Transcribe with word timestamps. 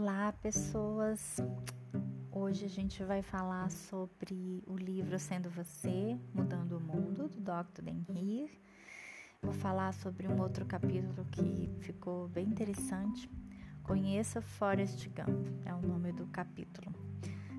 Olá, 0.00 0.32
pessoas. 0.32 1.38
Hoje 2.30 2.64
a 2.64 2.68
gente 2.68 3.02
vai 3.02 3.20
falar 3.20 3.68
sobre 3.68 4.62
o 4.64 4.76
livro 4.76 5.18
Sendo 5.18 5.50
Você, 5.50 6.16
Mudando 6.32 6.76
o 6.76 6.80
Mundo, 6.80 7.28
do 7.28 7.40
Dr. 7.40 7.82
Ben 7.82 8.06
Hir. 8.08 8.48
Vou 9.42 9.52
falar 9.52 9.92
sobre 9.92 10.28
um 10.28 10.40
outro 10.40 10.64
capítulo 10.64 11.26
que 11.32 11.68
ficou 11.80 12.28
bem 12.28 12.46
interessante. 12.46 13.28
Conheça 13.82 14.40
Forrest 14.40 15.08
Gump, 15.08 15.48
é 15.66 15.74
o 15.74 15.82
nome 15.82 16.12
do 16.12 16.28
capítulo. 16.28 16.94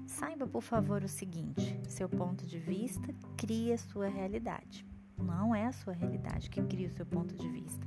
Saiba, 0.07 0.47
por 0.47 0.61
favor, 0.61 1.03
o 1.03 1.09
seguinte: 1.09 1.77
seu 1.89 2.07
ponto 2.07 2.45
de 2.45 2.57
vista 2.57 3.13
cria 3.35 3.77
sua 3.77 4.07
realidade. 4.07 4.87
Não 5.17 5.53
é 5.53 5.65
a 5.65 5.73
sua 5.73 5.91
realidade 5.91 6.49
que 6.49 6.63
cria 6.63 6.87
o 6.87 6.95
seu 6.95 7.05
ponto 7.05 7.35
de 7.35 7.49
vista 7.49 7.85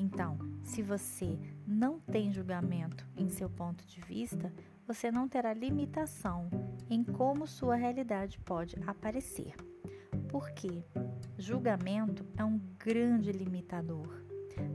então, 0.00 0.38
se 0.64 0.82
você 0.82 1.38
não 1.66 2.00
tem 2.00 2.32
julgamento 2.32 3.06
em 3.14 3.28
seu 3.28 3.50
ponto 3.50 3.86
de 3.86 4.00
vista, 4.00 4.50
você 4.86 5.10
não 5.10 5.28
terá 5.28 5.52
limitação 5.52 6.48
em 6.88 7.04
como 7.04 7.46
sua 7.46 7.74
realidade 7.74 8.40
pode 8.40 8.76
aparecer. 8.86 9.54
Porque 10.28 10.82
julgamento 11.36 12.24
é 12.34 12.42
um 12.42 12.58
grande 12.78 13.30
limitador. 13.30 14.24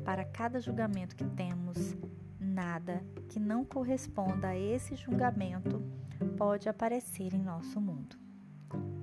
Para 0.03 0.23
cada 0.23 0.59
julgamento 0.59 1.15
que 1.15 1.25
temos, 1.25 1.97
nada 2.39 3.03
que 3.27 3.39
não 3.39 3.65
corresponda 3.65 4.49
a 4.49 4.57
esse 4.57 4.95
julgamento 4.95 5.81
pode 6.37 6.69
aparecer 6.69 7.33
em 7.33 7.41
nosso 7.41 7.81
mundo. 7.81 8.15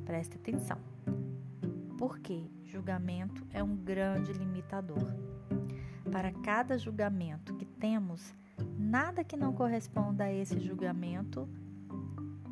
Preste 0.05 0.37
atenção. 0.37 0.79
Porque 1.99 2.49
julgamento 2.65 3.45
é 3.53 3.63
um 3.63 3.75
grande 3.77 4.33
limitador. 4.33 5.15
Para 6.13 6.31
cada 6.31 6.77
julgamento 6.77 7.55
que 7.57 7.65
temos, 7.65 8.35
nada 8.79 9.25
que 9.25 9.37
não 9.37 9.55
corresponda 9.55 10.25
a 10.25 10.33
esse 10.33 10.61
julgamento 10.61 11.49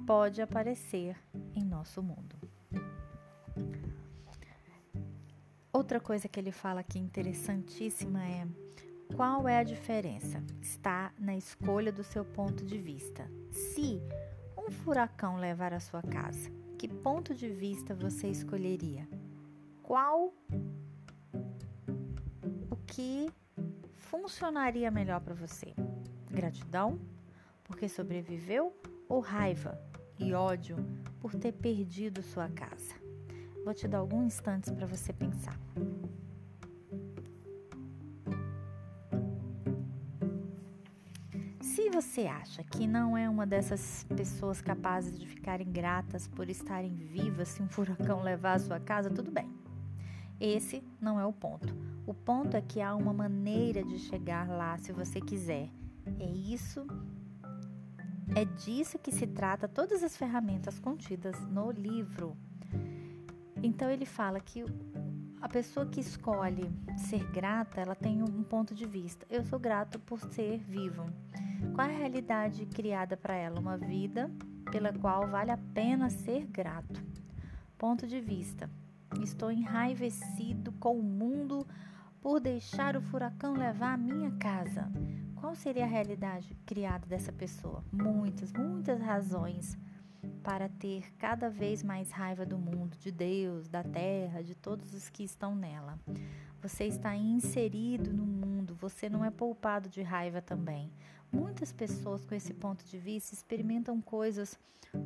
pode 0.06 0.40
aparecer 0.40 1.14
em 1.54 1.62
nosso 1.62 2.02
mundo. 2.02 2.34
Outra 5.72 6.00
coisa 6.00 6.28
que 6.28 6.40
ele 6.40 6.50
fala 6.50 6.80
aqui 6.80 6.98
interessantíssima 6.98 8.24
é 8.26 8.48
qual 9.14 9.48
é 9.48 9.58
a 9.58 9.62
diferença? 9.62 10.42
Está 10.60 11.12
na 11.18 11.36
escolha 11.36 11.92
do 11.92 12.02
seu 12.02 12.24
ponto 12.24 12.64
de 12.64 12.78
vista. 12.78 13.30
Se 13.50 14.00
um 14.56 14.70
furacão 14.70 15.36
levar 15.36 15.72
a 15.72 15.80
sua 15.80 16.02
casa, 16.02 16.50
que 16.78 16.88
ponto 16.88 17.34
de 17.34 17.48
vista 17.48 17.94
você 17.94 18.28
escolheria? 18.28 19.06
Qual 19.82 20.32
o 22.70 22.76
que 22.86 23.28
funcionaria 24.10 24.90
melhor 24.90 25.20
para 25.20 25.34
você? 25.34 25.72
Gratidão 26.28 26.98
porque 27.62 27.88
sobreviveu 27.88 28.74
ou 29.08 29.20
raiva 29.20 29.80
e 30.18 30.34
ódio 30.34 30.76
por 31.20 31.32
ter 31.36 31.52
perdido 31.52 32.20
sua 32.20 32.48
casa? 32.48 32.94
Vou 33.64 33.72
te 33.72 33.86
dar 33.86 33.98
alguns 33.98 34.26
instantes 34.34 34.68
para 34.72 34.84
você 34.84 35.12
pensar. 35.12 35.56
Se 41.60 41.88
você 41.90 42.26
acha 42.26 42.64
que 42.64 42.88
não 42.88 43.16
é 43.16 43.28
uma 43.28 43.46
dessas 43.46 44.04
pessoas 44.16 44.60
capazes 44.60 45.16
de 45.16 45.24
ficarem 45.24 45.70
gratas 45.70 46.26
por 46.26 46.50
estarem 46.50 46.96
vivas 46.96 47.46
se 47.48 47.62
um 47.62 47.68
furacão 47.68 48.24
levar 48.24 48.54
a 48.54 48.58
sua 48.58 48.80
casa, 48.80 49.08
tudo 49.08 49.30
bem. 49.30 49.48
Esse 50.40 50.82
não 51.00 51.20
é 51.20 51.24
o 51.24 51.32
ponto. 51.32 51.72
O 52.10 52.14
ponto 52.14 52.56
é 52.56 52.60
que 52.60 52.80
há 52.80 52.92
uma 52.92 53.12
maneira 53.12 53.84
de 53.84 53.96
chegar 53.96 54.48
lá 54.48 54.76
se 54.76 54.90
você 54.90 55.20
quiser. 55.20 55.68
É 56.18 56.24
isso, 56.28 56.84
é 58.34 58.44
disso 58.44 58.98
que 58.98 59.12
se 59.12 59.28
trata 59.28 59.68
todas 59.68 60.02
as 60.02 60.16
ferramentas 60.16 60.80
contidas 60.80 61.40
no 61.46 61.70
livro. 61.70 62.36
Então 63.62 63.88
ele 63.88 64.04
fala 64.04 64.40
que 64.40 64.64
a 65.40 65.48
pessoa 65.48 65.86
que 65.86 66.00
escolhe 66.00 66.68
ser 66.96 67.24
grata, 67.30 67.80
ela 67.80 67.94
tem 67.94 68.24
um 68.24 68.42
ponto 68.42 68.74
de 68.74 68.86
vista. 68.86 69.24
Eu 69.30 69.44
sou 69.44 69.60
grato 69.60 70.00
por 70.00 70.18
ser 70.18 70.58
vivo. 70.58 71.06
Qual 71.76 71.86
é 71.86 71.94
a 71.94 71.98
realidade 71.98 72.66
criada 72.66 73.16
para 73.16 73.36
ela? 73.36 73.60
Uma 73.60 73.78
vida 73.78 74.28
pela 74.72 74.92
qual 74.92 75.28
vale 75.28 75.52
a 75.52 75.58
pena 75.72 76.10
ser 76.10 76.44
grato. 76.44 77.00
Ponto 77.78 78.04
de 78.04 78.20
vista. 78.20 78.68
Estou 79.22 79.52
enraivecido 79.52 80.72
com 80.72 80.98
o 80.98 81.02
mundo 81.04 81.64
por 82.20 82.38
deixar 82.38 82.96
o 82.96 83.00
furacão 83.00 83.54
levar 83.54 83.94
a 83.94 83.96
minha 83.96 84.30
casa. 84.32 84.90
Qual 85.36 85.54
seria 85.54 85.84
a 85.84 85.88
realidade 85.88 86.54
criada 86.66 87.06
dessa 87.06 87.32
pessoa? 87.32 87.82
Muitas, 87.90 88.52
muitas 88.52 89.00
razões 89.00 89.78
para 90.42 90.68
ter 90.68 91.12
cada 91.16 91.48
vez 91.48 91.82
mais 91.82 92.10
raiva 92.10 92.44
do 92.44 92.58
mundo, 92.58 92.96
de 92.98 93.10
Deus, 93.10 93.68
da 93.68 93.82
terra, 93.82 94.42
de 94.42 94.54
todos 94.54 94.92
os 94.92 95.08
que 95.08 95.22
estão 95.24 95.54
nela. 95.54 95.98
Você 96.60 96.84
está 96.84 97.16
inserido 97.16 98.12
no 98.12 98.26
mundo, 98.26 98.74
você 98.74 99.08
não 99.08 99.24
é 99.24 99.30
poupado 99.30 99.88
de 99.88 100.02
raiva 100.02 100.42
também. 100.42 100.92
Muitas 101.32 101.72
pessoas 101.72 102.24
com 102.24 102.34
esse 102.34 102.52
ponto 102.52 102.84
de 102.84 102.98
vista 102.98 103.34
experimentam 103.34 104.00
coisas 104.00 104.58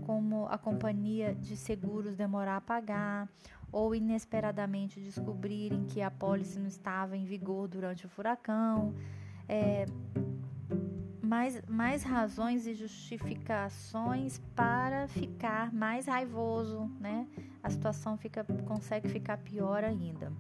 como 0.07 0.47
a 0.47 0.57
companhia 0.57 1.35
de 1.35 1.57
seguros 1.57 2.17
demorar 2.17 2.57
a 2.57 2.61
pagar 2.61 3.29
ou 3.71 3.95
inesperadamente 3.95 5.01
descobrirem 5.01 5.85
que 5.85 6.01
a 6.01 6.11
pólice 6.11 6.59
não 6.59 6.69
estava 6.69 7.17
em 7.17 7.25
vigor 7.25 7.69
durante 7.69 8.07
o 8.07 8.09
furacão. 8.09 8.95
É, 9.49 9.85
mais, 11.21 11.61
mais 11.67 12.03
razões 12.03 12.67
e 12.67 12.75
justificações 12.75 14.41
para 14.55 15.09
ficar 15.09 15.73
mais 15.73 16.07
raivoso, 16.07 16.91
né? 17.01 17.27
A 17.63 17.71
situação 17.71 18.17
fica, 18.17 18.45
consegue 18.65 19.09
ficar 19.09 19.39
pior 19.39 19.83
ainda. 19.83 20.33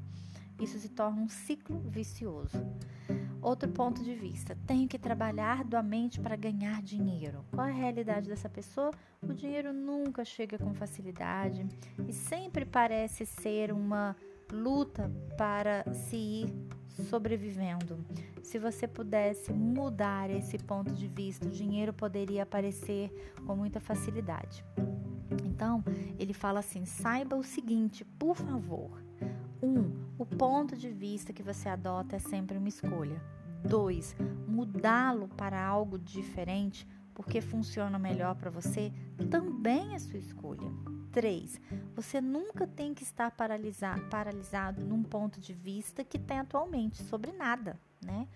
Isso 0.61 0.78
se 0.78 0.89
torna 0.89 1.21
um 1.21 1.28
ciclo 1.28 1.81
vicioso. 1.81 2.65
Outro 3.44 3.71
ponto 3.71 4.03
de 4.03 4.15
vista: 4.15 4.56
tenho 4.66 4.88
que 4.88 4.99
trabalhar 4.99 5.59
arduamente 5.59 6.19
para 6.19 6.34
ganhar 6.34 6.81
dinheiro. 6.81 7.44
Qual 7.53 7.66
é 7.66 7.71
a 7.71 7.75
realidade 7.75 8.27
dessa 8.27 8.49
pessoa? 8.49 8.91
O 9.21 9.34
dinheiro 9.34 9.71
nunca 9.71 10.25
chega 10.25 10.56
com 10.59 10.72
facilidade 10.72 11.66
e 12.09 12.12
sempre 12.12 12.65
parece 12.65 13.27
ser 13.27 13.71
uma 13.71 14.16
luta 14.50 15.12
para 15.37 15.84
se 15.93 16.16
ir 16.16 16.55
sobrevivendo. 17.10 18.03
Se 18.43 18.59
você 18.59 18.88
pudesse 18.88 19.53
mudar 19.53 20.31
esse 20.31 20.56
ponto 20.56 20.94
de 20.94 21.06
vista, 21.06 21.47
o 21.47 21.50
dinheiro 21.50 21.93
poderia 21.93 22.44
aparecer 22.44 23.12
com 23.47 23.55
muita 23.55 23.78
facilidade. 23.78 24.65
Então, 25.44 25.84
ele 26.19 26.32
fala 26.32 26.61
assim: 26.61 26.87
saiba 26.87 27.37
o 27.37 27.44
seguinte, 27.44 28.06
por 28.19 28.37
favor. 28.37 29.05
Um, 29.62 29.93
o 30.19 30.25
ponto 30.25 30.75
de 30.76 30.91
vista 30.91 31.32
que 31.32 31.43
você 31.43 31.69
adota 31.69 32.16
é 32.16 32.19
sempre 32.19 32.56
uma 32.56 32.69
escolha. 32.69 33.34
2. 33.64 34.16
Mudá-lo 34.47 35.28
para 35.28 35.64
algo 35.64 35.98
diferente 35.98 36.86
porque 37.14 37.41
funciona 37.41 37.98
melhor 37.98 38.34
para 38.34 38.50
você 38.50 38.92
também 39.30 39.94
é 39.94 39.98
sua 39.98 40.19
escolha. 40.19 40.70
3. 41.12 41.60
Você 41.94 42.20
nunca 42.20 42.66
tem 42.66 42.92
que 42.92 43.04
estar 43.04 43.30
paralisado, 43.30 44.02
paralisado 44.06 44.84
num 44.84 45.02
ponto 45.02 45.41
de 45.41 45.52
vista 45.52 46.02
que 46.02 46.19
tem 46.19 46.41
atualmente 46.41 47.02
sobre 47.04 47.30
nada, 47.30 47.78
né? 48.04 48.26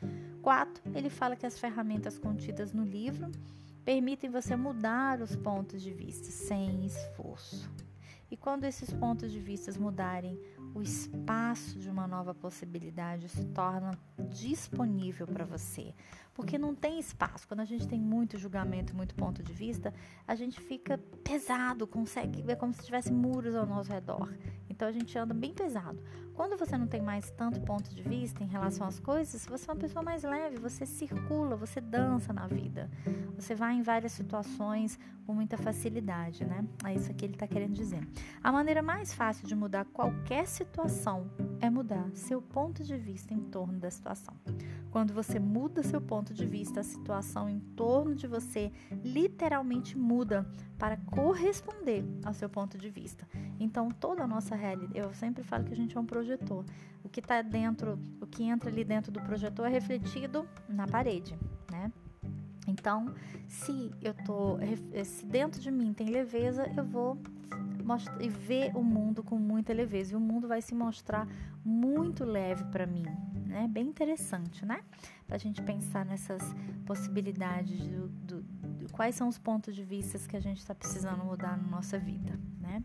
4. 0.40 0.82
Ele 0.94 1.10
fala 1.10 1.34
que 1.34 1.44
as 1.44 1.58
ferramentas 1.58 2.16
contidas 2.16 2.72
no 2.72 2.84
livro 2.84 3.30
permitem 3.84 4.30
você 4.30 4.54
mudar 4.54 5.20
os 5.20 5.34
pontos 5.34 5.82
de 5.82 5.92
vista 5.92 6.30
sem 6.30 6.86
esforço. 6.86 7.68
E 8.30 8.36
quando 8.36 8.64
esses 8.64 8.92
pontos 8.92 9.32
de 9.32 9.40
vista 9.40 9.72
mudarem, 9.78 10.38
o 10.74 10.82
espaço 10.82 11.78
de 11.78 11.88
uma 11.90 12.06
nova 12.06 12.34
possibilidade 12.34 13.28
se 13.28 13.44
torna 13.46 13.98
disponível 14.30 15.26
para 15.26 15.44
você. 15.44 15.94
Porque 16.34 16.56
não 16.56 16.74
tem 16.74 17.00
espaço. 17.00 17.48
Quando 17.48 17.60
a 17.60 17.64
gente 17.64 17.88
tem 17.88 18.00
muito 18.00 18.38
julgamento, 18.38 18.94
muito 18.94 19.14
ponto 19.14 19.42
de 19.42 19.52
vista, 19.52 19.92
a 20.26 20.36
gente 20.36 20.60
fica 20.60 20.96
pesado, 21.24 21.86
consegue 21.86 22.42
ver 22.42 22.56
como 22.56 22.72
se 22.72 22.84
tivesse 22.84 23.12
muros 23.12 23.56
ao 23.56 23.66
nosso 23.66 23.90
redor. 23.90 24.32
Então 24.70 24.86
a 24.86 24.92
gente 24.92 25.18
anda 25.18 25.34
bem 25.34 25.52
pesado. 25.52 26.00
Quando 26.34 26.56
você 26.56 26.78
não 26.78 26.86
tem 26.86 27.02
mais 27.02 27.32
tanto 27.32 27.60
ponto 27.62 27.92
de 27.92 28.00
vista 28.00 28.44
em 28.44 28.46
relação 28.46 28.86
às 28.86 29.00
coisas, 29.00 29.44
você 29.44 29.68
é 29.68 29.72
uma 29.72 29.80
pessoa 29.80 30.04
mais 30.04 30.22
leve, 30.22 30.56
você 30.56 30.86
circula, 30.86 31.56
você 31.56 31.80
dança 31.80 32.32
na 32.32 32.46
vida. 32.46 32.88
Você 33.34 33.56
vai 33.56 33.74
em 33.74 33.82
várias 33.82 34.12
situações 34.12 34.96
com 35.26 35.34
muita 35.34 35.58
facilidade, 35.58 36.44
né? 36.44 36.64
É 36.84 36.94
isso 36.94 37.12
que 37.12 37.24
ele 37.24 37.34
está 37.34 37.48
querendo 37.48 37.74
dizer. 37.74 38.06
A 38.40 38.52
maneira 38.52 38.80
mais 38.80 39.12
fácil 39.12 39.48
de 39.48 39.56
mudar 39.56 39.84
qualquer 39.86 40.46
situação 40.58 41.30
é 41.60 41.70
mudar 41.70 42.10
seu 42.14 42.42
ponto 42.42 42.82
de 42.82 42.96
vista 42.96 43.32
em 43.32 43.40
torno 43.40 43.78
da 43.78 43.88
situação. 43.90 44.34
Quando 44.90 45.14
você 45.14 45.38
muda 45.38 45.84
seu 45.84 46.00
ponto 46.00 46.34
de 46.34 46.44
vista, 46.44 46.80
a 46.80 46.82
situação 46.82 47.48
em 47.48 47.60
torno 47.60 48.14
de 48.14 48.26
você 48.26 48.72
literalmente 49.04 49.96
muda 49.96 50.50
para 50.76 50.96
corresponder 50.96 52.04
ao 52.24 52.34
seu 52.34 52.48
ponto 52.48 52.76
de 52.76 52.90
vista. 52.90 53.28
Então, 53.60 53.88
toda 53.90 54.24
a 54.24 54.26
nossa 54.26 54.56
realidade, 54.56 54.98
eu 54.98 55.14
sempre 55.14 55.44
falo 55.44 55.64
que 55.64 55.72
a 55.72 55.76
gente 55.76 55.96
é 55.96 56.00
um 56.00 56.06
projetor. 56.06 56.64
O 57.04 57.08
que 57.08 57.20
está 57.20 57.40
dentro, 57.40 57.96
o 58.20 58.26
que 58.26 58.42
entra 58.42 58.68
ali 58.68 58.82
dentro 58.82 59.12
do 59.12 59.20
projetor 59.20 59.66
é 59.66 59.70
refletido 59.70 60.48
na 60.68 60.88
parede, 60.88 61.38
né? 61.70 61.92
Então, 62.78 63.14
se 63.48 63.90
eu 64.00 64.14
tô, 64.14 64.58
se 65.04 65.26
dentro 65.26 65.60
de 65.60 65.70
mim 65.70 65.92
tem 65.92 66.08
leveza, 66.08 66.70
eu 66.76 66.84
vou 66.84 67.18
mostrar, 67.84 68.22
e 68.22 68.28
ver 68.28 68.76
o 68.76 68.82
mundo 68.82 69.22
com 69.22 69.38
muita 69.38 69.72
leveza 69.72 70.12
e 70.12 70.16
o 70.16 70.20
mundo 70.20 70.46
vai 70.46 70.60
se 70.60 70.74
mostrar 70.74 71.26
muito 71.64 72.24
leve 72.24 72.64
para 72.66 72.86
mim, 72.86 73.06
né? 73.46 73.66
Bem 73.68 73.86
interessante, 73.86 74.64
né? 74.64 74.80
Para 75.26 75.36
a 75.36 75.38
gente 75.38 75.62
pensar 75.62 76.04
nessas 76.04 76.42
possibilidades 76.86 77.86
do, 77.86 78.08
do, 78.08 78.42
do, 78.42 78.92
quais 78.92 79.14
são 79.14 79.28
os 79.28 79.38
pontos 79.38 79.74
de 79.74 79.82
vista 79.82 80.18
que 80.18 80.36
a 80.36 80.40
gente 80.40 80.58
está 80.58 80.74
precisando 80.74 81.24
mudar 81.24 81.56
na 81.56 81.68
nossa 81.68 81.98
vida, 81.98 82.38
né? 82.60 82.82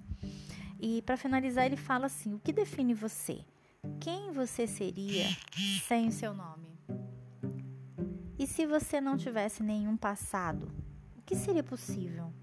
E 0.79 1.01
para 1.03 1.17
finalizar, 1.17 1.65
ele 1.65 1.77
fala 1.77 2.07
assim: 2.07 2.33
o 2.33 2.39
que 2.39 2.51
define 2.51 2.93
você? 2.93 3.45
Quem 3.99 4.31
você 4.31 4.65
seria 4.65 5.25
sem 5.87 6.07
o 6.07 6.11
seu 6.11 6.33
nome? 6.33 6.62
E 8.37 8.47
se 8.47 8.65
você 8.65 8.99
não 8.99 9.15
tivesse 9.15 9.61
nenhum 9.61 9.95
passado, 9.95 10.71
o 11.17 11.21
que 11.21 11.35
seria 11.35 11.63
possível? 11.63 12.33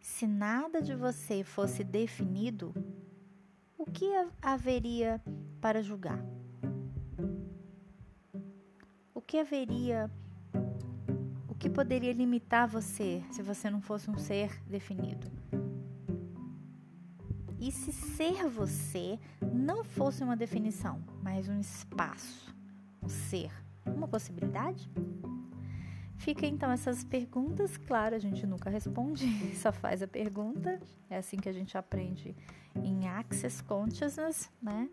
Se 0.00 0.26
nada 0.26 0.82
de 0.82 0.94
você 0.94 1.42
fosse 1.42 1.82
definido, 1.82 2.74
o 3.78 3.84
que 3.84 4.06
haveria 4.42 5.22
para 5.60 5.82
julgar? 5.82 6.22
O 9.14 9.22
que 9.22 9.38
haveria 9.38 10.10
o 11.48 11.54
que 11.54 11.70
poderia 11.70 12.12
limitar 12.12 12.68
você 12.68 13.22
se 13.30 13.42
você 13.42 13.70
não 13.70 13.80
fosse 13.80 14.10
um 14.10 14.18
ser 14.18 14.62
definido? 14.66 15.26
E 17.58 17.70
se 17.70 17.92
ser 17.92 18.48
você 18.48 19.18
não 19.52 19.84
fosse 19.84 20.22
uma 20.22 20.36
definição, 20.36 21.02
mas 21.22 21.48
um 21.48 21.58
espaço, 21.60 22.54
um 23.02 23.08
ser? 23.08 23.50
Uma 23.86 24.08
possibilidade? 24.08 24.90
Fica 26.20 26.46
então 26.46 26.70
essas 26.70 27.02
perguntas, 27.02 27.78
claro, 27.78 28.14
a 28.14 28.18
gente 28.18 28.46
nunca 28.46 28.68
responde, 28.68 29.26
só 29.56 29.72
faz 29.72 30.02
a 30.02 30.06
pergunta. 30.06 30.78
É 31.08 31.16
assim 31.16 31.38
que 31.38 31.48
a 31.48 31.52
gente 31.52 31.78
aprende 31.78 32.36
em 32.76 33.08
Access 33.08 33.62
Consciousness, 33.62 34.50
né? 34.62 34.88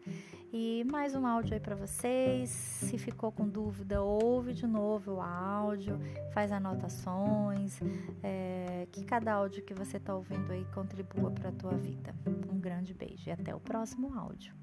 E 0.54 0.86
mais 0.90 1.16
um 1.16 1.28
áudio 1.28 1.54
aí 1.54 1.60
para 1.60 1.76
vocês. 1.76 2.50
Se 2.50 2.98
ficou 2.98 3.30
com 3.30 3.46
dúvida, 3.46 4.02
ouve 4.02 4.54
de 4.54 4.66
novo 4.66 5.16
o 5.16 5.22
áudio, 5.22 6.00
faz 6.34 6.50
anotações, 6.50 7.78
é, 8.24 8.88
que 8.90 9.04
cada 9.04 9.34
áudio 9.34 9.66
que 9.66 9.74
você 9.74 9.98
está 9.98 10.16
ouvindo 10.16 10.50
aí 10.52 10.64
contribua 10.74 11.30
para 11.30 11.50
a 11.50 11.52
tua 11.52 11.76
vida. 11.76 12.16
Um 12.50 12.58
grande 12.58 12.94
beijo 12.94 13.30
e 13.30 13.32
até 13.34 13.54
o 13.54 13.60
próximo 13.60 14.18
áudio. 14.18 14.56